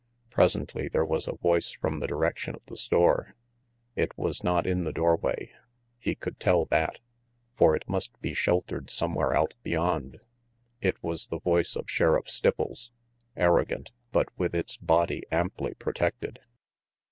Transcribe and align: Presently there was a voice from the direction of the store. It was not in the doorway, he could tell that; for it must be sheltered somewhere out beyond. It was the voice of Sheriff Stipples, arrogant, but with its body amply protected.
Presently 0.31 0.87
there 0.87 1.05
was 1.05 1.27
a 1.27 1.33
voice 1.37 1.73
from 1.73 1.99
the 1.99 2.07
direction 2.07 2.55
of 2.55 2.63
the 2.65 2.75
store. 2.75 3.35
It 3.95 4.17
was 4.17 4.43
not 4.43 4.65
in 4.65 4.83
the 4.83 4.91
doorway, 4.91 5.51
he 5.99 6.15
could 6.15 6.39
tell 6.39 6.65
that; 6.71 6.97
for 7.55 7.75
it 7.75 7.87
must 7.87 8.19
be 8.19 8.33
sheltered 8.33 8.89
somewhere 8.89 9.35
out 9.35 9.53
beyond. 9.61 10.19
It 10.81 10.97
was 11.03 11.27
the 11.27 11.37
voice 11.39 11.75
of 11.75 11.87
Sheriff 11.87 12.25
Stipples, 12.25 12.89
arrogant, 13.37 13.91
but 14.11 14.29
with 14.39 14.55
its 14.55 14.75
body 14.75 15.21
amply 15.31 15.75
protected. 15.75 16.39